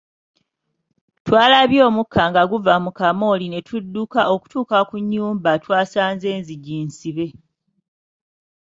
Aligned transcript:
Twalabye 1.25 1.81
omukka 1.89 2.21
nga 2.29 2.43
guva 2.51 2.73
mu 2.83 2.91
bumooli 2.97 3.45
ne 3.49 3.59
tudduka 3.67 4.21
okutuuka 4.33 4.77
ku 4.89 4.95
nnyumba 5.01 5.51
twasanze 5.63 6.27
enzigi 6.35 6.75
nsibe. 6.87 7.27